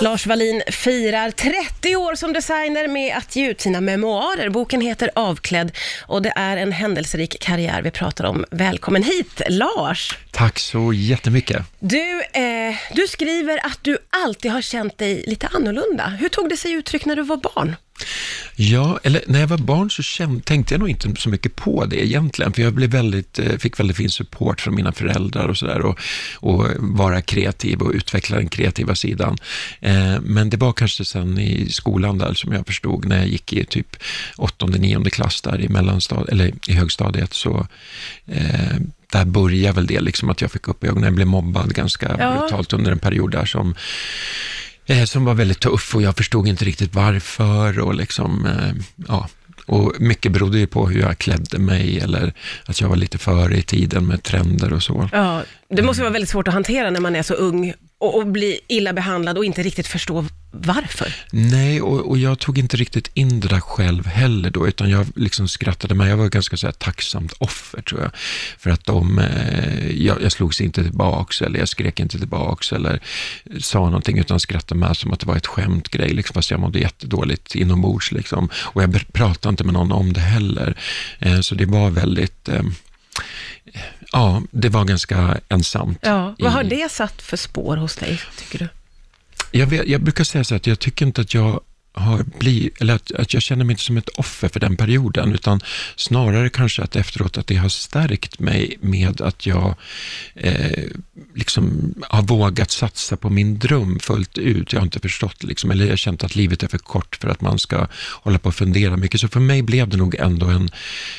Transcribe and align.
Lars 0.00 0.26
Wallin 0.26 0.62
firar 0.70 1.30
30 1.30 1.96
år 1.96 2.14
som 2.14 2.32
designer 2.32 2.88
med 2.88 3.16
att 3.16 3.36
ge 3.36 3.50
ut 3.50 3.60
sina 3.60 3.80
memoarer. 3.80 4.48
Boken 4.48 4.80
heter 4.80 5.10
Avklädd 5.14 5.72
och 6.06 6.22
det 6.22 6.32
är 6.36 6.56
en 6.56 6.72
händelserik 6.72 7.36
karriär 7.40 7.82
vi 7.82 7.90
pratar 7.90 8.24
om. 8.24 8.44
Välkommen 8.50 9.02
hit, 9.02 9.42
Lars! 9.48 10.18
Tack 10.30 10.58
så 10.58 10.92
jättemycket. 10.92 11.62
Du, 11.78 12.22
eh, 12.32 12.74
du 12.94 13.06
skriver 13.08 13.66
att 13.66 13.78
du 13.82 13.98
alltid 14.24 14.50
har 14.52 14.62
känt 14.62 14.98
dig 14.98 15.24
lite 15.26 15.46
annorlunda. 15.46 16.06
Hur 16.20 16.28
tog 16.28 16.48
det 16.48 16.56
sig 16.56 16.72
uttryck 16.72 17.04
när 17.04 17.16
du 17.16 17.22
var 17.22 17.36
barn? 17.36 17.76
Ja, 18.60 19.00
eller 19.02 19.22
när 19.26 19.40
jag 19.40 19.46
var 19.46 19.58
barn 19.58 19.90
så 19.90 20.02
känd, 20.02 20.44
tänkte 20.44 20.74
jag 20.74 20.78
nog 20.78 20.88
inte 20.88 21.14
så 21.16 21.28
mycket 21.28 21.56
på 21.56 21.84
det 21.84 22.06
egentligen, 22.06 22.52
för 22.52 22.62
jag 22.62 22.72
blev 22.72 22.90
väldigt, 22.90 23.38
eh, 23.38 23.58
fick 23.58 23.80
väldigt 23.80 23.96
fin 23.96 24.10
support 24.10 24.60
från 24.60 24.74
mina 24.74 24.92
föräldrar 24.92 25.48
och 25.48 25.56
sådär 25.56 25.80
och, 25.80 25.98
och 26.34 26.66
vara 26.78 27.22
kreativ 27.22 27.82
och 27.82 27.92
utveckla 27.92 28.36
den 28.36 28.48
kreativa 28.48 28.94
sidan. 28.94 29.36
Eh, 29.80 30.20
men 30.20 30.50
det 30.50 30.56
var 30.56 30.72
kanske 30.72 31.04
sen 31.04 31.38
i 31.38 31.70
skolan 31.70 32.18
där 32.18 32.34
som 32.34 32.52
jag 32.52 32.66
förstod 32.66 33.04
när 33.04 33.16
jag 33.16 33.28
gick 33.28 33.52
i 33.52 33.64
typ 33.64 33.96
åttonde, 34.36 34.78
nionde 34.78 35.10
klass 35.10 35.42
där 35.42 35.60
i 35.60 35.68
mellanstadiet, 35.68 36.28
eller 36.28 36.52
i 36.68 36.72
högstadiet, 36.72 37.34
så 37.34 37.66
eh, 38.26 38.76
där 39.12 39.24
började 39.24 39.74
väl 39.74 39.86
det, 39.86 40.00
liksom 40.00 40.30
att 40.30 40.40
jag 40.40 40.50
fick 40.52 40.68
upp 40.68 40.84
ögonen. 40.84 41.04
Jag 41.04 41.14
blev 41.14 41.26
mobbad 41.26 41.74
ganska 41.74 42.16
ja. 42.18 42.40
brutalt 42.40 42.72
under 42.72 42.92
en 42.92 42.98
period 42.98 43.30
där 43.30 43.44
som 43.44 43.74
eh, 44.88 45.04
som 45.04 45.24
var 45.24 45.34
väldigt 45.34 45.60
tuff 45.60 45.94
och 45.94 46.02
jag 46.02 46.16
förstod 46.16 46.48
inte 46.48 46.64
riktigt 46.64 46.94
varför 46.94 47.78
och 47.78 47.94
liksom, 47.94 48.46
eh, 48.46 48.72
ja, 49.08 49.28
och 49.66 49.94
mycket 49.98 50.32
berodde 50.32 50.58
ju 50.58 50.66
på 50.66 50.88
hur 50.88 51.00
jag 51.00 51.18
klädde 51.18 51.58
mig 51.58 52.00
eller 52.00 52.32
att 52.64 52.80
jag 52.80 52.88
var 52.88 52.96
lite 52.96 53.18
före 53.18 53.56
i 53.56 53.62
tiden 53.62 54.06
med 54.06 54.22
trender 54.22 54.72
och 54.72 54.82
så. 54.82 55.08
Ja, 55.12 55.42
det 55.68 55.82
måste 55.82 56.02
vara 56.02 56.12
väldigt 56.12 56.30
svårt 56.30 56.48
att 56.48 56.54
hantera 56.54 56.90
när 56.90 57.00
man 57.00 57.16
är 57.16 57.22
så 57.22 57.34
ung 57.34 57.74
och, 57.98 58.18
och 58.18 58.26
bli 58.26 58.60
illa 58.68 58.92
behandlad 58.92 59.38
och 59.38 59.44
inte 59.44 59.62
riktigt 59.62 59.86
förstå 59.86 60.24
varför? 60.50 61.14
Nej, 61.30 61.82
och, 61.82 62.08
och, 62.08 62.18
jag 62.18 62.38
tog 62.38 62.58
inte 62.58 62.76
riktigt 62.76 63.10
in 63.14 63.40
det 63.40 63.48
där 63.48 63.60
själv 63.60 64.06
heller 64.06 64.50
då, 64.50 64.68
utan 64.68 64.90
jag 64.90 65.06
liksom 65.16 65.48
skrattade 65.48 65.94
med. 65.94 66.10
Jag 66.10 66.16
var 66.16 66.28
ganska 66.28 66.56
så 66.56 66.66
här 66.66 66.72
tacksamt 66.72 67.32
offer 67.38 67.82
tror 67.82 68.00
jag. 68.00 68.10
För 68.58 68.70
att 68.70 68.84
de, 68.84 69.18
eh, 69.18 69.90
jag, 69.90 70.22
jag 70.22 70.32
slogs 70.32 70.60
inte 70.60 70.82
tillbaks 70.82 71.42
eller 71.42 71.58
jag 71.58 71.68
skrek 71.68 72.00
inte 72.00 72.18
tillbaks 72.18 72.72
eller 72.72 73.00
sa 73.58 73.78
någonting 73.78 74.18
utan 74.18 74.40
skrattade 74.40 74.80
med 74.80 74.96
som 74.96 75.12
att 75.12 75.20
det 75.20 75.26
var 75.26 75.36
ett 75.36 75.46
skämtgrej, 75.46 76.10
liksom, 76.10 76.34
fast 76.34 76.50
jag 76.50 76.60
mådde 76.60 76.78
jättedåligt 76.78 77.54
inombords. 77.54 78.12
Liksom. 78.12 78.48
Och 78.54 78.82
jag 78.82 79.12
pratade 79.12 79.50
inte 79.50 79.64
med 79.64 79.74
någon 79.74 79.92
om 79.92 80.12
det 80.12 80.20
heller. 80.20 80.76
Eh, 81.18 81.40
så 81.40 81.54
det 81.54 81.66
var 81.66 81.90
väldigt 81.90 82.48
eh, 82.48 82.62
Ja, 84.12 84.42
det 84.50 84.68
var 84.68 84.84
ganska 84.84 85.40
ensamt. 85.48 85.98
Ja, 86.02 86.34
vad 86.38 86.52
har 86.52 86.64
det 86.64 86.90
satt 86.90 87.22
för 87.22 87.36
spår 87.36 87.76
hos 87.76 87.96
dig, 87.96 88.20
tycker 88.38 88.58
du? 88.58 88.68
Jag, 89.58 89.66
vet, 89.66 89.88
jag 89.88 90.00
brukar 90.00 90.24
säga 90.24 90.44
så 90.44 90.54
att 90.54 90.66
jag 90.66 90.78
tycker 90.78 91.06
inte 91.06 91.20
att 91.20 91.34
jag 91.34 91.60
har 91.98 92.22
blivit, 92.38 92.80
eller 92.80 92.94
att, 92.94 93.12
att 93.12 93.34
jag 93.34 93.42
känner 93.42 93.64
mig 93.64 93.72
inte 93.72 93.82
som 93.82 93.96
ett 93.96 94.08
offer 94.08 94.48
för 94.48 94.60
den 94.60 94.76
perioden, 94.76 95.34
utan 95.34 95.60
snarare 95.96 96.50
kanske 96.50 96.82
att 96.82 96.96
efteråt 96.96 97.38
att 97.38 97.46
det 97.46 97.56
har 97.56 97.68
stärkt 97.68 98.38
mig 98.38 98.76
med 98.80 99.20
att 99.20 99.46
jag 99.46 99.74
eh, 100.34 100.84
liksom 101.34 101.94
har 102.08 102.22
vågat 102.22 102.70
satsa 102.70 103.16
på 103.16 103.30
min 103.30 103.58
dröm 103.58 103.98
fullt 103.98 104.38
ut. 104.38 104.72
Jag 104.72 104.80
har 104.80 104.84
inte 104.84 105.00
förstått, 105.00 105.42
liksom, 105.42 105.70
eller 105.70 105.84
jag 105.84 105.92
har 105.92 105.96
känt 105.96 106.24
att 106.24 106.36
livet 106.36 106.62
är 106.62 106.68
för 106.68 106.78
kort 106.78 107.16
för 107.20 107.28
att 107.28 107.40
man 107.40 107.58
ska 107.58 107.86
hålla 107.94 108.38
på 108.38 108.48
och 108.48 108.54
fundera 108.54 108.96
mycket. 108.96 109.20
Så 109.20 109.28
för 109.28 109.40
mig 109.40 109.62
blev 109.62 109.88
det 109.88 109.96
nog 109.96 110.14
ändå 110.14 110.46
en, 110.46 110.70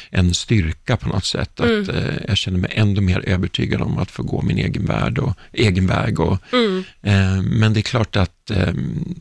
en 0.10 0.34
styrka 0.34 0.98
på 0.98 1.10
något 1.10 1.26
sätt. 1.26 1.60
Att 1.60 1.70
mm. 1.70 1.90
eh, 1.90 2.16
jag 2.28 2.38
känner 2.38 2.60
mig 2.60 2.72
ändå 2.74 3.02
mer 3.02 3.30
övertygad 3.30 3.82
om 3.82 3.98
att 3.98 4.12
få 4.12 4.24
gå 4.24 4.42
min 4.42 4.58
egen, 4.58 4.86
värld 4.86 5.20
och, 5.20 5.34
egen 5.54 5.88
väg. 5.88 6.20
Och, 6.20 6.38
mm. 6.54 6.84
eh, 7.02 7.42
men 7.42 7.74
det 7.74 7.80
är 7.80 7.82
klart 7.82 8.16
att 8.16 8.52
eh, 8.52 8.74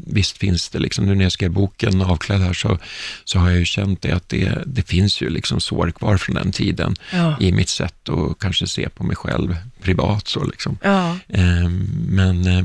visst 0.07 0.39
finns 0.39 0.69
det, 0.69 0.79
liksom, 0.79 1.07
nu 1.07 1.15
när 1.15 1.25
jag 1.25 1.33
skrev 1.33 1.51
boken 1.51 2.03
Avklädd 2.03 2.41
här, 2.41 2.53
så, 2.53 2.79
så 3.25 3.39
har 3.39 3.51
jag 3.51 3.59
ju 3.59 3.65
känt 3.65 4.03
det 4.03 4.13
att 4.13 4.29
det, 4.29 4.63
det 4.67 4.83
finns 4.83 5.21
ju 5.21 5.31
liksom 5.31 5.61
sår 5.61 5.91
kvar 5.91 6.17
från 6.17 6.35
den 6.35 6.53
tiden 6.53 6.97
ja. 7.13 7.37
i 7.41 7.53
mitt 7.53 7.69
sätt 7.69 8.09
att 8.09 8.39
kanske 8.39 8.67
se 8.67 8.89
på 8.89 9.05
mig 9.05 9.17
själv 9.17 9.57
privat. 9.83 10.29
Så 10.29 10.45
liksom. 10.45 10.79
Ja. 10.83 11.19
Eh, 11.29 11.69
men 12.09 12.47
eh, 12.47 12.65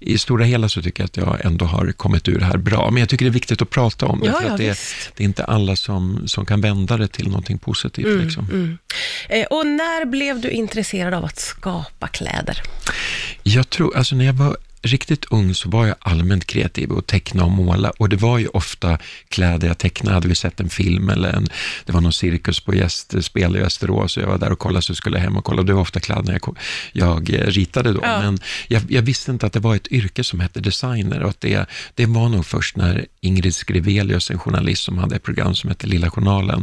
i 0.00 0.18
stora 0.18 0.44
hela 0.44 0.68
så 0.68 0.82
tycker 0.82 1.02
jag 1.02 1.06
att 1.06 1.16
jag 1.16 1.44
ändå 1.44 1.64
har 1.64 1.92
kommit 1.92 2.28
ur 2.28 2.38
det 2.38 2.44
här 2.44 2.56
bra. 2.56 2.90
Men 2.90 3.00
jag 3.00 3.08
tycker 3.08 3.24
det 3.24 3.28
är 3.28 3.32
viktigt 3.32 3.62
att 3.62 3.70
prata 3.70 4.06
om 4.06 4.20
det, 4.20 4.26
ja, 4.26 4.40
för 4.40 4.50
att 4.50 4.58
det, 4.58 4.78
det, 5.16 5.22
är 5.22 5.24
inte 5.24 5.44
alla 5.44 5.76
som, 5.76 6.22
som 6.28 6.46
kan 6.46 6.60
vända 6.60 6.96
det 6.96 7.08
till 7.08 7.28
någonting 7.28 7.58
positivt. 7.58 8.06
Mm, 8.06 8.24
liksom. 8.24 8.44
mm. 8.50 8.78
Eh, 9.28 9.46
och 9.46 9.66
när 9.66 10.04
blev 10.04 10.40
du 10.40 10.50
intresserad 10.50 11.14
av 11.14 11.24
att 11.24 11.38
skapa 11.38 12.08
kläder? 12.08 12.62
Jag 13.42 13.70
tror, 13.70 13.96
alltså 13.96 14.14
när 14.16 14.24
jag 14.24 14.32
var 14.32 14.56
riktigt 14.82 15.24
ung 15.24 15.54
så 15.54 15.68
var 15.68 15.86
jag 15.86 15.96
allmänt 16.00 16.46
kreativ 16.46 16.90
och 16.90 17.06
teckna 17.06 17.44
och 17.44 17.50
måla 17.50 17.90
och 17.90 18.08
det 18.08 18.16
var 18.16 18.38
ju 18.38 18.46
ofta 18.46 18.98
kläder 19.28 19.68
jag 19.68 19.78
tecknade. 19.78 20.14
Hade 20.14 20.28
vi 20.28 20.34
sett 20.34 20.60
en 20.60 20.68
film 20.68 21.08
eller 21.08 21.32
en, 21.32 21.48
det 21.84 21.92
var 21.92 22.00
någon 22.00 22.12
cirkus 22.12 22.60
på 22.60 22.74
gästspel 22.74 23.56
i 23.56 23.58
Västerås 23.58 24.16
och 24.16 24.22
jag 24.22 24.28
var 24.28 24.38
där 24.38 24.52
och 24.52 24.58
kollade 24.58 24.82
så 24.82 24.94
skulle 24.94 25.16
jag 25.16 25.24
hem 25.24 25.36
och 25.36 25.44
kolla. 25.44 25.62
Det 25.62 25.72
var 25.72 25.80
ofta 25.80 26.00
kläderna 26.00 26.38
jag, 26.42 26.58
jag 26.92 27.30
eh, 27.30 27.46
ritade 27.46 27.92
då. 27.92 28.00
Ja. 28.02 28.20
Men 28.20 28.38
jag, 28.68 28.82
jag, 28.88 29.02
visste 29.02 29.30
inte 29.30 29.46
att 29.46 29.52
det 29.52 29.60
var 29.60 29.76
ett 29.76 29.92
yrke 29.92 30.24
som 30.24 30.40
hette 30.40 30.60
designer 30.60 31.22
och 31.22 31.30
att 31.30 31.40
det, 31.40 31.66
det 31.94 32.06
var 32.06 32.28
nog 32.28 32.46
först 32.46 32.76
när 32.76 33.06
Ingrid 33.20 33.54
Skrivelius, 33.54 34.30
en 34.30 34.38
journalist 34.38 34.82
som 34.82 34.98
hade 34.98 35.16
ett 35.16 35.22
program 35.22 35.54
som 35.54 35.70
hette 35.70 35.86
Lilla 35.86 36.10
Journalen 36.10 36.62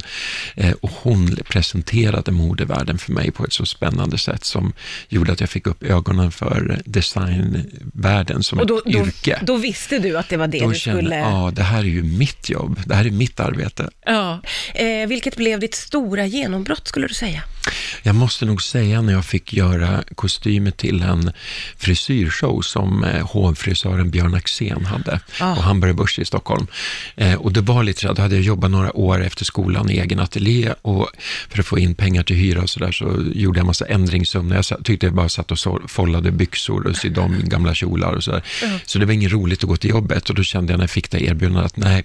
eh, 0.56 0.72
och 0.72 0.91
hon 1.01 1.35
presenterade 1.50 2.31
modevärlden 2.31 2.97
för 2.97 3.13
mig 3.13 3.31
på 3.31 3.44
ett 3.45 3.53
så 3.53 3.66
spännande 3.66 4.17
sätt 4.17 4.44
som 4.44 4.73
gjorde 5.09 5.31
att 5.31 5.39
jag 5.39 5.50
fick 5.50 5.67
upp 5.67 5.83
ögonen 5.83 6.31
för 6.31 6.81
design 6.85 7.72
världen 8.07 8.44
som 8.44 8.59
och 8.59 8.68
då, 8.68 8.78
ett 8.78 8.88
yrke. 8.88 9.40
Då 9.41 9.56
visste 9.56 10.00
du 10.00 10.18
att 10.18 10.29
det 10.29 10.38
var 10.38 10.47
det 10.47 10.59
då 10.59 10.69
du 10.69 10.75
kände, 10.75 11.01
skulle... 11.01 11.16
Ja, 11.16 11.51
det 11.53 11.63
här 11.63 11.79
är 11.79 11.84
ju 11.84 12.03
mitt 12.03 12.50
jobb. 12.50 12.79
Det 12.85 12.95
här 12.95 13.06
är 13.06 13.12
mitt 13.12 13.40
arbete. 13.40 13.90
Ja. 14.06 14.41
Eh, 14.75 15.07
vilket 15.07 15.35
blev 15.35 15.59
ditt 15.59 15.75
stora 15.75 16.25
genombrott, 16.25 16.88
skulle 16.88 17.07
du 17.07 17.13
säga? 17.13 17.44
Jag 18.03 18.16
måste 18.16 18.45
nog 18.45 18.63
säga 18.63 19.01
när 19.01 19.13
jag 19.13 19.25
fick 19.25 19.53
göra 19.53 20.03
kostymer 20.16 20.72
till 20.72 21.01
en 21.01 21.31
frisyrshow 21.78 22.61
som 22.61 23.03
eh, 23.03 23.28
hovfrisören 23.28 24.09
Björn 24.09 24.35
Axén 24.35 24.85
hade 24.85 25.19
oh. 25.41 25.55
på 25.55 25.61
Hamburger 25.61 25.94
Börs 25.94 26.19
i 26.19 26.25
Stockholm. 26.25 26.67
Eh, 27.16 27.33
och 27.33 27.53
det 27.53 27.61
var 27.61 27.83
lite 27.83 28.01
så 28.01 28.13
då 28.13 28.22
hade 28.22 28.35
jag 28.35 28.44
jobbat 28.44 28.72
några 28.72 28.97
år 28.97 29.23
efter 29.23 29.45
skolan 29.45 29.89
i 29.89 29.97
egen 30.00 30.19
ateljé 30.19 30.73
och 30.81 31.09
för 31.50 31.59
att 31.59 31.66
få 31.66 31.79
in 31.79 31.95
pengar 31.95 32.23
till 32.23 32.35
hyra 32.35 32.61
och 32.61 32.69
så 32.69 32.79
där 32.79 32.91
så 32.91 33.23
gjorde 33.33 33.59
jag 33.59 33.63
en 33.63 33.67
massa 33.67 33.85
ändringssumnor. 33.85 34.56
Jag 34.69 34.85
tyckte 34.85 35.06
jag 35.06 35.13
bara 35.13 35.29
satt 35.29 35.51
och 35.51 35.91
follade 35.91 36.31
byxor 36.31 36.88
och 36.88 36.95
sydde 36.95 37.22
om 37.22 37.41
gamla 37.44 37.73
kjolar 37.73 38.13
och 38.13 38.23
så 38.23 38.31
där. 38.31 38.44
Mm. 38.63 38.79
Så 38.85 39.00
det 39.00 39.06
var 39.06 39.13
inget 39.13 39.31
roligt 39.31 39.63
att 39.63 39.69
gå 39.69 39.77
till 39.77 39.89
jobbet 39.89 40.29
och 40.29 40.35
då 40.35 40.44
kände 40.44 40.73
jag 40.73 40.77
när 40.77 40.83
jag 40.83 40.89
fick 40.89 41.11
det 41.11 41.22
erbjudandet 41.22 41.66
att 41.66 41.77
nej, 41.77 42.03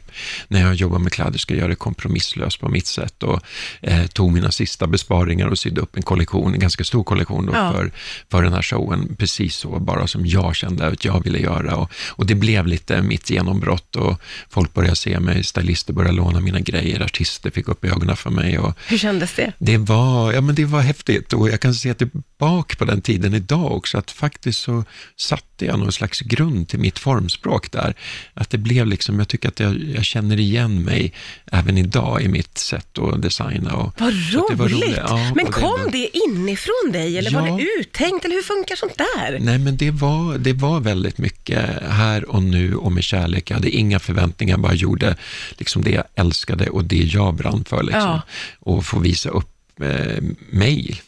när 0.49 0.61
jag 0.61 0.75
jobbar 0.75 0.99
med 0.99 1.13
kläder 1.13 1.39
ska 1.39 1.55
jag 1.55 1.59
göra 1.59 1.69
det 1.69 1.75
kompromisslöst 1.75 2.61
på 2.61 2.69
mitt 2.69 2.87
sätt 2.87 3.23
och 3.23 3.41
eh, 3.81 4.07
tog 4.07 4.33
mina 4.33 4.51
sista 4.51 4.87
besparingar 4.87 5.47
och 5.53 5.59
sydde 5.59 5.81
upp 5.81 5.97
en 5.97 6.03
kollektion, 6.03 6.55
en 6.55 6.61
ganska 6.61 6.85
stor 6.85 7.05
kollektion 7.05 7.47
då, 7.47 7.53
ja. 7.53 7.73
för, 7.73 7.93
för 8.31 8.43
den 8.43 8.53
här 8.53 8.63
showen. 8.63 9.17
Precis 9.19 9.57
så, 9.57 9.79
bara 9.79 10.07
som 10.07 10.27
jag 10.27 10.57
kände 10.57 10.87
att 10.87 11.05
jag 11.05 11.25
ville 11.25 11.39
göra. 11.39 11.77
Och, 11.77 11.91
och 12.09 12.27
det 12.27 12.35
blev 12.35 12.67
lite 12.67 13.03
mitt 13.03 13.31
genombrott 13.31 13.97
och 13.97 14.21
folk 14.51 14.75
började 14.75 14.97
se 14.97 15.21
mig, 15.21 15.45
stylister 15.45 15.93
började 15.93 16.17
låna 16.17 16.41
mina 16.41 16.61
grejer, 16.61 17.03
artister 17.03 17.51
fick 17.51 17.69
upp 17.69 17.85
ögonen 17.85 18.17
för 18.17 18.31
mig. 18.31 18.59
Och 18.59 18.75
Hur 18.87 18.99
kändes 18.99 19.35
det? 19.35 19.53
Det 19.59 19.79
var, 19.79 20.33
ja, 20.33 20.41
men 20.41 20.55
det 20.55 20.65
var 20.65 20.81
häftigt 20.81 21.33
och 21.33 21.49
jag 21.49 21.61
kan 21.61 21.75
se 21.75 21.95
tillbaka 22.43 22.77
på 22.77 22.85
den 22.85 23.01
tiden 23.01 23.35
idag 23.35 23.73
också, 23.73 23.99
att 23.99 24.11
faktiskt 24.11 24.63
så 24.63 24.85
satte 25.17 25.65
jag 25.65 25.79
någon 25.79 25.93
slags 25.93 26.21
grund 26.21 26.69
till 26.69 26.79
mitt 26.79 26.99
formspråk 26.99 27.73
där. 27.73 27.95
Att 28.35 28.51
det 28.51 28.59
blev 28.59 28.87
liksom, 28.87 29.19
jag 29.19 29.29
tycker 29.29 29.49
att 29.49 29.61
jag, 29.61 29.83
jag 29.97 30.05
känner 30.05 30.41
igen 30.41 30.83
mig 30.83 31.13
även 31.53 31.79
idag 31.79 32.23
i 32.23 32.29
mitt 32.29 32.59
sätt 32.59 32.99
att 32.99 33.23
designa. 33.23 33.75
Och, 33.75 33.95
Vad 33.99 34.71
roligt! 34.73 34.97
Ja, 34.97 35.33
men 35.35 35.47
kom 35.47 35.81
det, 35.85 35.91
det 35.91 36.19
inifrån 36.19 36.93
dig 36.93 37.19
eller 37.19 37.33
ja, 37.33 37.41
var 37.41 37.59
det 37.59 37.65
uttänkt 37.81 38.25
eller 38.25 38.35
hur 38.35 38.43
funkar 38.43 38.77
sånt 38.77 38.99
där? 38.99 39.39
Nej, 39.41 39.59
men 39.59 39.77
det 39.77 39.91
var, 39.91 40.39
det 40.39 40.53
var 40.53 40.81
väldigt 40.81 41.19
mycket 41.19 41.83
här 41.89 42.25
och 42.31 42.43
nu 42.43 42.75
och 42.75 42.93
med 42.93 43.05
kärlek. 43.05 43.51
Jag 43.51 43.57
hade 43.57 43.71
inga 43.71 43.99
förväntningar, 43.99 44.57
bara 44.57 44.75
gjorde 44.75 45.17
liksom 45.59 45.83
det 45.83 45.91
jag 45.91 46.05
älskade 46.15 46.71
och 46.71 46.85
det 46.85 47.05
jag 47.05 47.35
brann 47.35 47.65
för. 47.65 47.83
Liksom. 47.83 48.03
Ja. 48.03 48.23
Och 48.61 48.85
få 48.85 48.99
visa 48.99 49.29
upp 49.29 49.81
eh, 49.81 50.23
mig. 50.51 51.03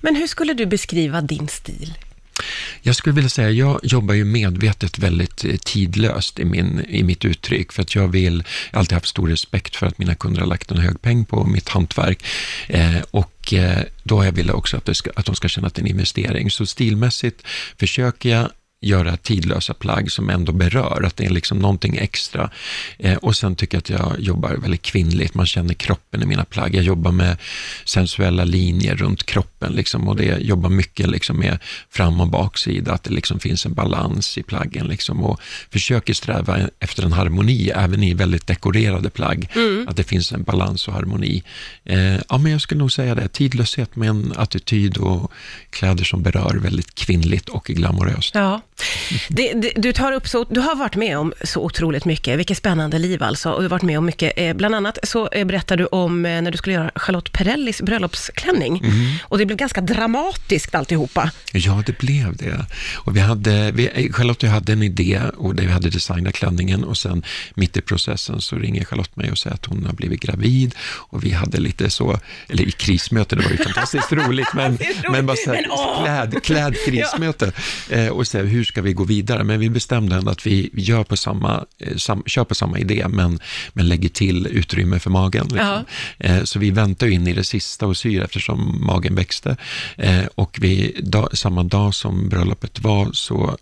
Men 0.00 0.16
hur 0.16 0.26
skulle 0.26 0.54
du 0.54 0.66
beskriva 0.66 1.20
din 1.20 1.48
stil? 1.48 1.94
Jag 2.82 2.96
skulle 2.96 3.14
vilja 3.14 3.30
säga, 3.30 3.50
jag 3.50 3.80
jobbar 3.82 4.14
ju 4.14 4.24
medvetet 4.24 4.98
väldigt 4.98 5.44
eh, 5.44 5.56
tidlöst 5.56 6.38
i, 6.38 6.44
min, 6.44 6.84
i 6.88 7.02
mitt 7.02 7.24
uttryck, 7.24 7.72
för 7.72 7.82
att 7.82 7.94
jag 7.94 8.08
vill, 8.08 8.44
jag 8.70 8.76
har 8.76 8.80
alltid 8.80 8.92
haft 8.92 9.08
stor 9.08 9.28
respekt 9.28 9.76
för 9.76 9.86
att 9.86 9.98
mina 9.98 10.14
kunder 10.14 10.40
har 10.40 10.48
lagt 10.48 10.70
en 10.70 10.78
hög 10.78 11.02
peng 11.02 11.24
på 11.24 11.44
mitt 11.44 11.68
hantverk. 11.68 12.24
Eh, 12.68 13.02
och 13.10 13.54
eh, 13.54 13.82
då 14.02 14.16
har 14.16 14.24
jag 14.24 14.32
velat 14.32 14.56
också 14.56 14.76
att, 14.76 14.96
ska, 14.96 15.10
att 15.16 15.26
de 15.26 15.34
ska 15.34 15.48
känna 15.48 15.66
att 15.66 15.74
det 15.74 15.80
är 15.80 15.84
en 15.84 15.90
investering. 15.90 16.50
Så 16.50 16.66
stilmässigt 16.66 17.42
försöker 17.78 18.28
jag 18.28 18.50
göra 18.84 19.16
tidlösa 19.16 19.74
plagg 19.74 20.12
som 20.12 20.30
ändå 20.30 20.52
berör, 20.52 21.02
att 21.06 21.16
det 21.16 21.24
är 21.24 21.30
liksom 21.30 21.58
någonting 21.58 21.96
extra. 21.96 22.50
Eh, 22.98 23.16
och 23.16 23.36
sen 23.36 23.56
tycker 23.56 23.76
jag 23.76 23.80
att 23.80 23.90
jag 23.90 24.20
jobbar 24.20 24.50
väldigt 24.54 24.82
kvinnligt, 24.82 25.34
man 25.34 25.46
känner 25.46 25.74
kroppen 25.74 26.22
i 26.22 26.26
mina 26.26 26.44
plagg. 26.44 26.74
Jag 26.74 26.84
jobbar 26.84 27.12
med 27.12 27.36
sensuella 27.84 28.44
linjer 28.44 28.96
runt 28.96 29.26
kroppen 29.26 29.72
liksom, 29.72 30.08
och 30.08 30.16
det 30.16 30.38
jobbar 30.40 30.70
mycket 30.70 31.06
liksom, 31.10 31.38
med 31.38 31.58
fram 31.90 32.20
och 32.20 32.28
baksida, 32.28 32.92
att 32.92 33.02
det 33.02 33.10
liksom 33.10 33.40
finns 33.40 33.66
en 33.66 33.74
balans 33.74 34.38
i 34.38 34.42
plaggen 34.42 34.86
liksom, 34.86 35.24
och 35.24 35.40
försöker 35.70 36.14
sträva 36.14 36.58
efter 36.80 37.02
en 37.02 37.12
harmoni 37.12 37.70
även 37.70 38.02
i 38.02 38.14
väldigt 38.14 38.46
dekorerade 38.46 39.10
plagg, 39.10 39.48
mm. 39.54 39.88
att 39.88 39.96
det 39.96 40.04
finns 40.04 40.32
en 40.32 40.42
balans 40.42 40.88
och 40.88 40.94
harmoni. 40.94 41.42
Eh, 41.84 42.14
ja, 42.28 42.38
men 42.38 42.52
jag 42.52 42.60
skulle 42.60 42.78
nog 42.78 42.92
säga 42.92 43.14
det, 43.14 43.28
tidlöshet 43.28 43.96
med 43.96 44.08
en 44.08 44.32
attityd 44.36 44.96
och 44.96 45.32
kläder 45.70 46.04
som 46.04 46.22
berör 46.22 46.54
väldigt 46.54 46.94
kvinnligt 46.94 47.48
och 47.48 47.64
glamoröst. 47.64 48.34
Ja. 48.34 48.60
Det, 49.28 49.52
det, 49.52 49.72
du, 49.76 49.92
tar 49.92 50.12
upp 50.12 50.28
så, 50.28 50.44
du 50.44 50.60
har 50.60 50.76
varit 50.76 50.96
med 50.96 51.18
om 51.18 51.32
så 51.44 51.60
otroligt 51.60 52.04
mycket, 52.04 52.38
vilket 52.38 52.58
spännande 52.58 52.98
liv 52.98 53.22
alltså, 53.22 53.50
och 53.50 53.60
du 53.60 53.64
har 53.64 53.70
varit 53.70 53.82
med 53.82 53.98
om 53.98 54.06
mycket. 54.06 54.32
Eh, 54.36 54.54
bland 54.54 54.74
annat 54.74 54.98
så 55.02 55.28
eh, 55.28 55.46
berättar 55.46 55.76
du 55.76 55.86
om 55.86 56.26
eh, 56.26 56.42
när 56.42 56.50
du 56.50 56.58
skulle 56.58 56.74
göra 56.74 56.90
Charlotte 56.94 57.32
Perrellis 57.32 57.82
bröllopsklänning, 57.82 58.78
mm. 58.78 59.16
och 59.22 59.38
det 59.38 59.46
blev 59.46 59.58
ganska 59.58 59.80
dramatiskt 59.80 60.74
alltihopa. 60.74 61.30
Ja, 61.52 61.82
det 61.86 61.98
blev 61.98 62.36
det. 62.36 62.66
Och 62.94 63.16
vi 63.16 63.20
hade, 63.20 63.72
vi, 63.72 64.12
Charlotte 64.12 64.42
och 64.42 64.48
jag 64.48 64.54
hade 64.54 64.72
en 64.72 64.82
idé 64.82 65.20
och 65.36 65.54
där 65.54 65.64
vi 65.64 65.72
hade 65.72 65.90
designat 65.90 66.34
klänningen 66.34 66.84
och 66.84 66.98
sen 66.98 67.22
mitt 67.54 67.76
i 67.76 67.80
processen 67.80 68.40
så 68.40 68.56
ringer 68.56 68.84
Charlotte 68.84 69.16
mig 69.16 69.30
och 69.30 69.38
säger 69.38 69.54
att 69.54 69.66
hon 69.66 69.84
har 69.86 69.92
blivit 69.92 70.20
gravid 70.20 70.74
och 70.80 71.24
vi 71.24 71.30
hade 71.30 71.60
lite 71.60 71.90
så, 71.90 72.18
eller 72.48 72.64
i 72.64 72.70
krismöte, 72.70 73.36
det 73.36 73.42
var 73.42 73.50
ju 73.50 73.56
fantastiskt 73.64 74.12
roligt, 74.12 74.54
men, 74.54 74.78
men 75.10 75.26
bara 75.26 75.36
så 75.36 75.52
här, 75.52 75.66
kläd, 76.04 76.42
klädkrismöte 76.42 77.52
ja. 77.88 77.96
eh, 77.96 78.08
och 78.08 78.26
säga 78.26 78.44
hur 78.44 78.64
ska 78.74 78.82
vi 78.82 78.92
gå 78.92 79.04
vidare? 79.04 79.44
Men 79.44 79.60
vi 79.60 79.70
bestämde 79.70 80.16
ändå 80.16 80.30
att 80.30 80.46
vi 80.46 80.70
gör 80.72 81.04
på 81.04 81.16
samma, 81.16 81.64
eh, 81.78 81.96
sam, 81.96 82.22
kör 82.26 82.44
på 82.44 82.54
samma 82.54 82.78
idé, 82.78 83.06
men, 83.08 83.38
men 83.72 83.88
lägger 83.88 84.08
till 84.08 84.46
utrymme 84.46 84.98
för 84.98 85.10
magen. 85.10 85.46
Liksom. 85.48 85.84
Eh, 86.18 86.42
så 86.44 86.58
vi 86.58 86.70
väntar 86.70 87.06
in 87.06 87.26
i 87.26 87.32
det 87.32 87.44
sista 87.44 87.86
och 87.86 87.96
syr 87.96 88.22
eftersom 88.22 88.84
magen 88.86 89.14
växte. 89.14 89.56
Eh, 89.96 90.24
och 90.34 90.58
vi, 90.60 90.96
da, 91.02 91.28
samma 91.32 91.62
dag 91.62 91.94
som 91.94 92.28
bröllopet 92.28 92.80
var 92.80 93.12
så 93.12 93.56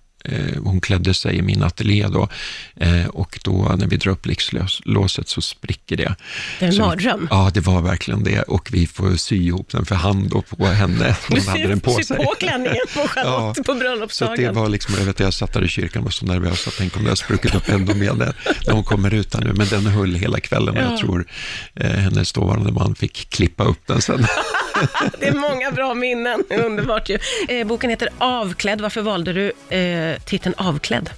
hon 0.64 0.80
klädde 0.80 1.14
sig 1.14 1.36
i 1.36 1.42
min 1.42 1.62
ateljé 1.62 2.08
då 2.08 2.28
eh, 2.76 3.06
och 3.06 3.38
då 3.44 3.74
när 3.78 3.86
vi 3.86 3.96
drar 3.96 4.12
upp 4.12 4.22
blixtlåset 4.22 5.28
så 5.28 5.40
spricker 5.40 5.96
det. 5.96 6.14
Det 6.58 6.66
är 6.66 6.72
en 6.72 6.78
mardröm. 6.78 7.28
Ja, 7.30 7.50
det 7.54 7.60
var 7.60 7.82
verkligen 7.82 8.24
det 8.24 8.42
och 8.42 8.69
vi 8.72 8.86
får 8.86 9.16
sy 9.16 9.36
ihop 9.36 9.69
den 9.70 9.86
för 9.86 9.94
hand 9.94 10.30
då 10.30 10.42
på 10.42 10.66
henne. 10.66 11.16
Hon 11.28 11.38
du 11.38 11.48
hade 11.48 11.66
den 11.66 11.80
på 11.80 11.94
sy 11.94 12.04
sig. 12.04 12.16
på 12.16 12.34
klänningen 12.38 12.84
på 12.94 13.08
Charlotte 13.08 13.56
ja, 13.56 13.64
på 13.64 13.74
bröllopsdagen. 13.74 14.36
Så 14.36 14.42
det 14.42 14.50
var 14.50 14.69
liksom, 14.69 14.94
jag 14.98 15.04
vet 15.04 15.20
jag 15.20 15.34
satt 15.34 15.52
där 15.52 15.64
i 15.64 15.69
kyrkan 15.69 16.00
och 16.00 16.04
var 16.04 16.10
så 16.10 16.26
nervös 16.26 16.68
att 16.68 16.75
tänk 16.78 16.96
om 16.96 17.04
det 17.04 17.08
har 17.08 17.16
spruckit 17.16 17.54
upp 17.54 17.68
ännu 17.68 17.94
mer 17.94 18.14
när 18.66 18.72
hon 18.72 18.84
kommer 18.84 19.14
ut 19.14 19.34
här 19.34 19.44
nu. 19.44 19.52
Men 19.52 19.66
den 19.66 19.86
höll 19.86 20.14
hela 20.14 20.40
kvällen 20.40 20.76
och 20.76 20.82
ja. 20.82 20.90
jag 20.90 20.98
tror 20.98 21.26
eh, 21.75 21.90
hennes 21.90 22.32
dåvarande 22.32 22.72
man 22.72 22.94
fick 22.94 23.30
klippa 23.30 23.64
upp 23.64 23.86
den 23.86 24.02
sen. 24.02 24.26
det 25.20 25.26
är 25.26 25.34
många 25.34 25.70
bra 25.70 25.94
minnen, 25.94 26.44
underbart 26.50 27.08
ju. 27.08 27.19
Eh, 27.49 27.67
boken 27.67 27.90
heter 27.90 28.08
Avklädd, 28.19 28.81
varför 28.81 29.02
valde 29.02 29.32
du 29.32 29.76
eh, 29.76 30.19
titeln 30.25 30.55
Avklädd? 30.58 31.11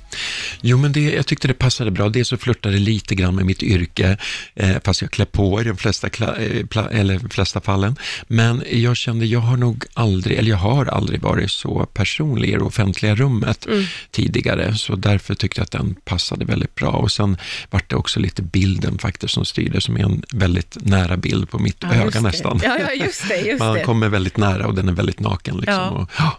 Jo, 0.61 0.79
men 0.79 0.93
det, 0.93 1.01
jag 1.01 1.27
tyckte 1.27 1.49
det 1.49 1.55
passade 1.55 1.91
bra. 1.91 2.09
Dels 2.09 2.29
så 2.29 2.37
flörtade 2.37 2.79
lite 2.79 3.15
grann 3.15 3.35
med 3.35 3.47
mitt 3.47 3.63
yrke, 3.63 4.17
eh, 4.55 4.77
fast 4.85 5.03
jag 5.03 5.11
klär 5.11 5.27
på 5.27 5.61
i 5.61 5.65
de 5.65 5.77
flesta, 5.77 6.07
eh, 6.07 6.67
pla, 6.67 6.91
eller 6.91 7.29
flesta 7.31 7.61
fallen. 7.61 7.97
Men 8.27 8.63
jag 8.71 8.97
kände, 8.97 9.27
jag 9.27 9.41
har 9.41 9.57
nog 9.57 9.85
aldrig, 9.95 10.39
eller 10.39 10.51
jag 10.51 10.57
har 10.57 10.87
aldrig 10.87 11.21
varit 11.21 11.51
så 11.51 11.87
personlig 11.93 12.49
i 12.49 12.53
det 12.53 12.61
offentliga 12.61 13.15
rummet 13.15 13.67
mm. 13.67 13.85
tidigare, 14.11 14.75
så 14.75 14.97
därför 14.97 15.35
tyckte 15.35 15.61
jag 15.61 15.65
att 15.65 15.71
den 15.71 15.95
passade 16.05 16.45
väldigt 16.45 16.75
bra. 16.75 16.91
Och 16.91 17.13
sen 17.13 17.37
var 17.71 17.83
det 17.87 17.97
också 17.97 18.21
lite 18.21 18.43
bilden 18.43 18.99
faktiskt 18.99 19.35
som 19.35 19.45
styrde, 19.45 19.81
som 19.81 19.97
är 19.97 20.05
en 20.05 20.23
väldigt 20.33 20.77
nära 20.81 21.17
bild 21.17 21.51
på 21.51 21.59
mitt 21.59 21.79
ja, 21.81 21.95
öga 21.95 22.21
nästan. 22.21 22.61
Ja, 22.63 22.79
ja, 22.79 23.05
just 23.05 23.29
det, 23.29 23.41
just 23.41 23.54
Man 23.59 23.83
kommer 23.83 24.09
väldigt 24.09 24.37
nära 24.37 24.67
och 24.67 24.75
den 24.75 24.89
är 24.89 24.93
väldigt 24.93 25.21
naken. 25.21 25.57
Liksom. 25.57 25.75
Ja. 25.75 25.91
Och, 25.91 26.11
ja. 26.19 26.39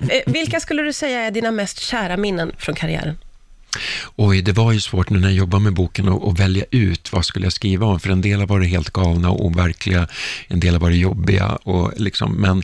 Eh, 0.00 0.32
vilka 0.32 0.60
skulle 0.60 0.82
du 0.82 0.92
säga 0.92 1.20
är 1.20 1.30
dina 1.30 1.50
mest 1.50 1.78
kära 1.78 2.16
minnen 2.16 2.52
från 2.58 2.74
karriären? 2.74 3.18
Oj, 4.16 4.42
det 4.42 4.52
var 4.52 4.72
ju 4.72 4.80
svårt 4.80 5.10
nu 5.10 5.18
när 5.18 5.28
jag 5.28 5.36
jobbade 5.36 5.64
med 5.64 5.72
boken 5.72 6.08
att, 6.08 6.38
välja 6.38 6.64
ut 6.70 7.12
vad 7.12 7.24
skulle 7.24 7.46
jag 7.46 7.52
skriva 7.52 7.86
om, 7.86 8.00
för 8.00 8.10
en 8.10 8.20
del 8.20 8.40
har 8.40 8.46
varit 8.46 8.68
helt 8.68 8.90
galna 8.90 9.30
och 9.30 9.46
overkliga, 9.46 10.08
en 10.48 10.60
del 10.60 10.74
har 10.74 10.80
varit 10.80 10.98
jobbiga, 10.98 11.46
och 11.48 11.92
liksom, 11.96 12.32
men, 12.32 12.62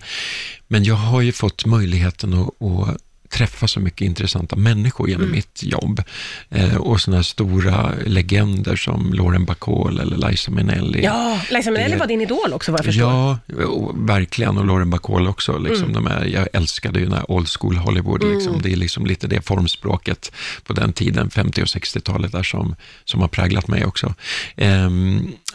men 0.69 0.85
jag 0.85 0.95
har 0.95 1.21
ju 1.21 1.33
fått 1.33 1.67
möjligheten 1.67 2.35
att, 2.35 2.63
att 2.63 2.97
träffa 3.35 3.69
så 3.69 3.81
mycket 3.81 4.01
intressanta 4.01 4.57
människor 4.57 5.09
genom 5.09 5.23
mm. 5.23 5.37
mitt 5.37 5.63
jobb. 5.63 6.03
Eh, 6.51 6.77
och 6.77 7.01
sådana 7.01 7.23
stora 7.23 7.93
legender 8.07 8.77
som 8.77 9.13
Lauren 9.13 9.45
Bacall 9.45 10.01
eller 10.01 10.29
Liza 10.31 10.51
Minnelli. 10.51 11.05
Ja, 11.05 11.41
Liza 11.51 11.71
Minnelli 11.71 11.93
det, 11.93 11.99
var 11.99 12.07
din 12.07 12.21
idol 12.21 12.53
också 12.53 12.73
vad 12.73 12.79
jag 12.79 12.85
förstår. 12.85 13.05
Ja, 13.05 13.39
och, 13.65 14.09
verkligen. 14.09 14.59
Och 14.59 14.67
Lauren 14.67 14.91
Bacall 14.91 15.27
också. 15.27 15.59
Liksom, 15.59 15.91
mm. 15.91 16.05
de 16.05 16.07
är, 16.07 16.25
jag 16.25 16.49
älskade 16.53 16.99
ju 16.99 17.05
den 17.05 17.15
här 17.15 17.31
old 17.31 17.49
school 17.49 17.77
Hollywood. 17.77 18.23
Mm. 18.23 18.35
Liksom. 18.35 18.63
Det 18.63 18.73
är 18.73 18.77
liksom 18.77 19.07
lite 19.07 19.27
det 19.27 19.41
formspråket 19.41 20.33
på 20.65 20.73
den 20.73 20.93
tiden, 20.93 21.31
50 21.31 21.63
och 21.63 21.67
60-talet, 21.67 22.33
där 22.33 22.43
som, 22.43 22.77
som 23.05 23.21
har 23.21 23.29
präglat 23.29 23.69
mig 23.69 23.85
också. 23.85 24.15
Eh, 24.57 24.91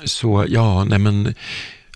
så 0.05 0.45
ja, 0.47 0.83
nej 0.83 0.99
men 0.99 1.33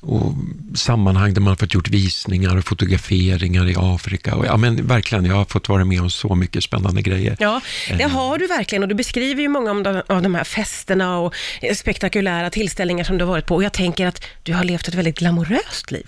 och 0.06 0.34
sammanhang 0.76 1.34
där 1.34 1.42
man 1.42 1.52
har 1.52 1.56
fått 1.56 1.74
gjort 1.74 1.90
visningar 1.90 2.58
och 2.58 2.66
fotograferingar 2.66 3.70
i 3.70 3.76
Afrika. 3.78 4.36
Och, 4.36 4.46
ja, 4.46 4.58
men 4.58 4.88
verkligen, 4.88 5.26
jag 5.26 5.36
har 5.36 5.46
fått 5.46 5.70
vara 5.70 5.86
med 5.86 6.02
om 6.02 6.10
så 6.10 6.36
mycket 6.36 6.64
spännande 6.64 7.02
grejer. 7.02 7.38
Ja, 7.40 7.62
det 7.88 8.04
eh. 8.04 8.10
har 8.10 8.38
du 8.38 8.48
verkligen 8.48 8.84
och 8.84 8.90
du 8.90 8.96
beskriver 8.96 9.42
ju 9.42 9.48
många 9.48 9.72
av 9.72 9.84
de, 9.84 10.02
av 10.08 10.22
de 10.22 10.36
här 10.36 10.44
festerna 10.44 11.20
och 11.20 11.34
spektakulära 11.76 12.50
tillställningar 12.50 13.04
som 13.04 13.18
du 13.18 13.26
har 13.26 13.32
varit 13.32 13.46
på 13.46 13.56
och 13.56 13.64
jag 13.64 13.74
tänker 13.74 14.08
att 14.08 14.26
du 14.44 14.54
har 14.54 14.64
levt 14.64 14.88
ett 14.88 14.96
väldigt 14.96 15.20
glamoröst 15.20 15.92
liv. 15.92 16.06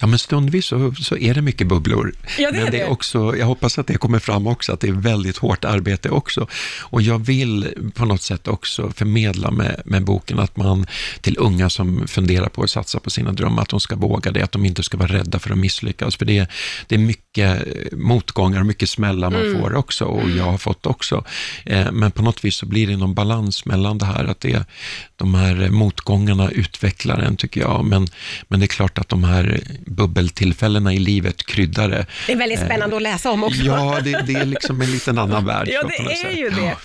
Ja, 0.00 0.06
men 0.06 0.18
stundvis 0.18 0.66
så, 0.66 0.94
så 0.94 1.16
är 1.16 1.34
det 1.34 1.42
mycket 1.42 1.66
bubblor. 1.66 2.14
Ja, 2.38 2.50
det 2.50 2.58
men 2.58 2.72
det 2.72 2.80
är 2.80 2.90
också, 2.90 3.36
jag 3.36 3.46
hoppas 3.46 3.78
att 3.78 3.86
det 3.86 3.94
kommer 3.94 4.18
fram 4.18 4.46
också, 4.46 4.72
att 4.72 4.80
det 4.80 4.88
är 4.88 4.92
väldigt 4.92 5.36
hårt 5.36 5.64
arbete 5.64 6.10
också. 6.10 6.46
Och 6.80 7.02
jag 7.02 7.18
vill 7.18 7.68
på 7.94 8.04
något 8.04 8.22
sätt 8.22 8.48
också 8.48 8.92
förmedla 8.96 9.50
med, 9.50 9.82
med 9.84 10.04
boken 10.04 10.38
att 10.38 10.56
man 10.56 10.86
till 11.20 11.36
unga 11.38 11.70
som 11.70 12.08
funderar 12.08 12.48
på 12.48 12.62
att 12.62 12.70
satsa 12.70 13.00
på 13.00 13.10
sina 13.10 13.32
drömmar, 13.32 13.62
att 13.62 13.68
de 13.68 13.80
ska 13.80 13.96
våga 13.96 14.30
det, 14.30 14.42
att 14.42 14.52
de 14.52 14.64
inte 14.64 14.82
ska 14.82 14.96
vara 14.96 15.12
rädda 15.12 15.38
för 15.38 15.50
att 15.50 15.58
misslyckas. 15.58 16.16
För 16.16 16.24
det, 16.24 16.50
det 16.86 16.94
är 16.94 16.98
mycket 16.98 17.62
motgångar 17.92 18.60
och 18.60 18.66
mycket 18.66 18.88
smällar 18.88 19.30
man 19.30 19.40
mm. 19.40 19.60
får 19.60 19.74
också 19.74 20.04
och 20.04 20.30
jag 20.30 20.44
har 20.44 20.58
fått 20.58 20.86
också. 20.86 21.24
Eh, 21.64 21.92
men 21.92 22.10
på 22.10 22.22
något 22.22 22.44
vis 22.44 22.56
så 22.56 22.66
blir 22.66 22.86
det 22.86 22.96
någon 22.96 23.14
balans 23.14 23.64
mellan 23.64 23.98
det 23.98 24.06
här, 24.06 24.24
att 24.24 24.40
det, 24.40 24.66
de 25.16 25.34
här 25.34 25.68
motgångarna 25.70 26.50
utvecklar 26.50 27.18
en 27.18 27.36
tycker 27.36 27.60
jag. 27.60 27.84
Men, 27.84 28.08
men 28.48 28.60
det 28.60 28.66
är 28.66 28.68
klart 28.68 28.98
att 28.98 29.08
de 29.08 29.24
här 29.24 29.61
bubbeltillfällena 29.86 30.92
i 30.94 30.98
livet 30.98 31.46
kryddar 31.46 31.88
det. 31.88 32.06
Är 32.28 32.36
väldigt 32.36 32.60
spännande 32.60 32.96
att 32.96 33.02
läsa 33.02 33.30
om 33.30 33.44
också. 33.44 33.62
Ja, 33.62 33.98
det, 34.04 34.24
det 34.26 34.34
är 34.34 34.44
liksom 34.44 34.80
en 34.80 34.90
liten 34.90 35.18
annan 35.18 35.46
värld. 35.46 35.68
Ja, 35.72 35.82
det 35.88 36.28
är 36.28 36.36
ju 36.36 36.50
det. 36.50 36.76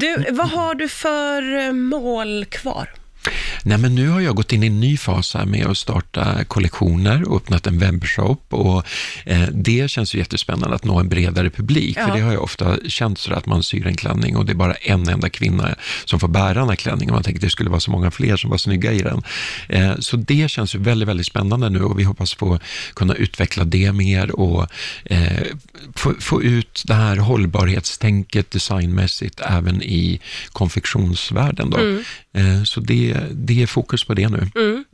Du, 0.00 0.26
vad 0.30 0.50
har 0.50 0.74
du 0.74 0.88
för 0.88 1.66
eh, 1.66 1.72
mål 1.72 2.44
kvar? 2.44 2.88
Nej, 3.66 3.78
men 3.78 3.94
nu 3.94 4.08
har 4.08 4.20
jag 4.20 4.36
gått 4.36 4.52
in 4.52 4.62
i 4.62 4.66
en 4.66 4.80
ny 4.80 4.96
fas 4.96 5.34
här 5.34 5.46
med 5.46 5.66
att 5.66 5.78
starta 5.78 6.44
kollektioner 6.44 7.28
och 7.28 7.36
öppnat 7.36 7.66
en 7.66 7.78
webbshop 7.78 8.46
och 8.48 8.86
eh, 9.24 9.48
det 9.52 9.90
känns 9.90 10.14
ju 10.14 10.18
jättespännande 10.18 10.76
att 10.76 10.84
nå 10.84 11.00
en 11.00 11.08
bredare 11.08 11.50
publik, 11.50 11.96
ja. 11.96 12.06
för 12.06 12.14
det 12.16 12.20
har 12.20 12.32
jag 12.32 12.42
ofta 12.42 12.76
känt 12.88 13.18
så 13.18 13.34
att 13.34 13.46
man 13.46 13.62
syr 13.62 13.86
en 13.86 13.96
klänning 13.96 14.36
och 14.36 14.46
det 14.46 14.52
är 14.52 14.56
bara 14.56 14.74
en 14.74 15.08
enda 15.08 15.28
kvinna 15.28 15.74
som 16.04 16.20
får 16.20 16.28
bära 16.28 16.54
den 16.54 16.68
här 16.68 16.76
klänningen. 16.76 17.14
Man 17.14 17.22
tänker 17.22 17.38
att 17.38 17.42
det 17.42 17.50
skulle 17.50 17.70
vara 17.70 17.80
så 17.80 17.90
många 17.90 18.10
fler 18.10 18.36
som 18.36 18.50
var 18.50 18.58
snygga 18.58 18.92
i 18.92 19.02
den. 19.02 19.22
Eh, 19.68 19.94
så 19.98 20.16
det 20.16 20.50
känns 20.50 20.74
ju 20.74 20.78
väldigt, 20.78 21.08
väldigt 21.08 21.26
spännande 21.26 21.70
nu 21.70 21.82
och 21.82 21.98
vi 21.98 22.04
hoppas 22.04 22.34
få 22.34 22.58
kunna 22.94 23.14
utveckla 23.14 23.64
det 23.64 23.92
mer 23.92 24.40
och 24.40 24.66
eh, 25.04 25.42
få, 25.94 26.14
få 26.20 26.42
ut 26.42 26.82
det 26.86 26.94
här 26.94 27.16
hållbarhetstänket 27.16 28.50
designmässigt 28.50 29.40
även 29.40 29.82
i 29.82 30.20
konfektionsvärlden. 30.52 31.70
Då. 31.70 31.78
Mm. 31.78 32.04
Eh, 32.32 32.62
så 32.62 32.80
det, 32.80 33.16
det 33.32 33.53
är 33.62 33.66
fokus 33.66 34.04
på 34.04 34.14
det 34.14 34.28
nu. 34.28 34.38
Mm. 34.38 34.50
Mm. 34.54 34.84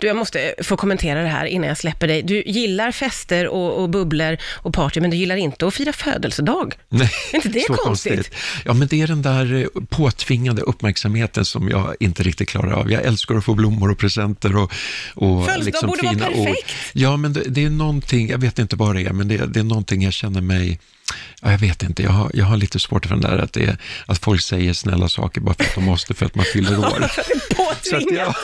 Du, 0.00 0.06
jag 0.06 0.16
måste 0.16 0.54
få 0.62 0.76
kommentera 0.76 1.22
det 1.22 1.28
här 1.28 1.44
innan 1.44 1.68
jag 1.68 1.78
släpper 1.78 2.08
dig. 2.08 2.22
Du 2.22 2.42
gillar 2.42 2.92
fester 2.92 3.48
och, 3.48 3.82
och 3.82 3.90
bubblor 3.90 4.36
och 4.52 4.74
party, 4.74 5.00
men 5.00 5.10
du 5.10 5.16
gillar 5.16 5.36
inte 5.36 5.66
att 5.66 5.74
fira 5.74 5.92
födelsedag. 5.92 6.74
Nej, 6.88 7.10
är 7.32 7.36
inte 7.36 7.48
det 7.48 7.60
så 7.66 7.74
konstigt? 7.74 8.14
konstigt? 8.14 8.34
Ja, 8.64 8.74
men 8.74 8.88
det 8.88 9.02
är 9.02 9.06
den 9.06 9.22
där 9.22 9.54
eh, 9.54 9.82
påtvingade 9.88 10.62
uppmärksamheten 10.62 11.44
som 11.44 11.68
jag 11.68 11.94
inte 12.00 12.22
riktigt 12.22 12.48
klarar 12.48 12.72
av. 12.72 12.90
Jag 12.90 13.02
älskar 13.02 13.34
att 13.34 13.44
få 13.44 13.54
blommor 13.54 13.90
och 13.90 13.98
presenter 13.98 14.56
och, 14.56 14.72
och 15.14 15.44
Födelsedag 15.44 15.64
liksom 15.64 15.88
borde 15.88 16.00
fina 16.00 16.12
vara 16.12 16.32
perfekt. 16.32 16.64
Ord. 16.64 16.90
Ja, 16.92 17.16
men 17.16 17.32
det, 17.32 17.42
det, 17.46 17.64
är 17.64 17.70
någonting, 17.70 18.28
jag 18.28 18.38
vet 18.38 18.58
inte 18.58 18.76
vad 18.76 18.94
det 18.94 19.02
är, 19.02 19.12
men 19.12 19.28
det, 19.28 19.36
det 19.46 19.60
är 19.60 19.64
någonting 19.64 20.02
jag 20.02 20.12
känner 20.12 20.40
mig 20.40 20.78
Ja, 21.42 21.50
jag 21.50 21.58
vet 21.58 21.82
inte, 21.82 22.02
jag 22.02 22.10
har, 22.10 22.30
jag 22.34 22.44
har 22.44 22.56
lite 22.56 22.78
svårt 22.78 23.06
för 23.06 23.14
den 23.14 23.20
där 23.20 23.38
att, 23.38 23.52
det, 23.52 23.76
att 24.06 24.18
folk 24.18 24.42
säger 24.42 24.72
snälla 24.72 25.08
saker 25.08 25.40
bara 25.40 25.54
för 25.54 25.64
att 25.64 25.74
de 25.74 25.84
måste, 25.84 26.14
för 26.14 26.26
att 26.26 26.34
man 26.34 26.44
fyller 26.44 26.78
år. 26.78 27.10
så 27.82 27.96
att, 27.96 28.10
jag, 28.10 28.34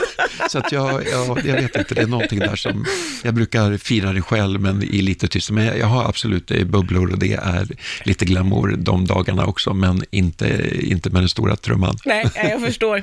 så 0.49 0.57
att 0.57 0.71
jag, 0.71 1.07
jag, 1.11 1.45
jag 1.45 1.61
vet 1.61 1.75
inte, 1.75 1.95
det 1.95 2.01
är 2.01 2.07
någonting 2.07 2.39
där 2.39 2.55
som, 2.55 2.85
jag 3.23 3.33
brukar 3.33 3.77
fira 3.77 4.13
det 4.13 4.21
själv, 4.21 4.61
men 4.61 4.83
i 4.83 5.01
lite 5.01 5.27
tyst. 5.27 5.51
Men 5.51 5.65
jag, 5.65 5.79
jag 5.79 5.87
har 5.87 6.09
absolut 6.09 6.47
bubblor 6.65 7.11
och 7.11 7.19
det 7.19 7.33
är 7.33 7.67
lite 8.03 8.25
glamour 8.25 8.75
de 8.77 9.07
dagarna 9.07 9.45
också, 9.45 9.73
men 9.73 10.03
inte, 10.11 10.69
inte 10.73 11.09
med 11.09 11.21
den 11.21 11.29
stora 11.29 11.55
trumman. 11.55 11.97
Nej, 12.05 12.25
jag 12.35 12.61
förstår. 12.65 12.97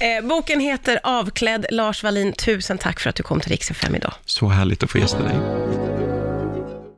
Eh, 0.00 0.28
boken 0.28 0.60
heter 0.60 1.00
Avklädd. 1.02 1.66
Lars 1.70 2.02
Wallin, 2.02 2.32
tusen 2.32 2.78
tack 2.78 3.00
för 3.00 3.10
att 3.10 3.16
du 3.16 3.22
kom 3.22 3.40
till 3.40 3.50
Rix 3.50 3.70
FM 3.70 3.94
idag. 3.94 4.12
Så 4.24 4.48
härligt 4.48 4.82
att 4.82 4.90
få 4.90 4.98
gästa 4.98 5.22
dig. 5.22 5.34